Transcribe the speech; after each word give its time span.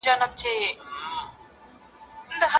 د 0.03 0.05
غم 0.05 0.21
سندره 0.39 0.69